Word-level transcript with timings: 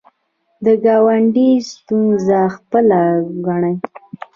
د 0.63 0.65
ګاونډي 0.85 1.49
ستونزه 1.71 2.39
خپله 2.55 2.99
وګڼئ 3.25 3.75